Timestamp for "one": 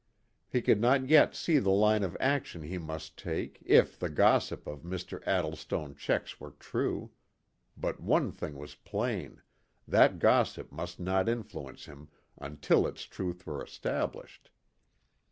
7.99-8.31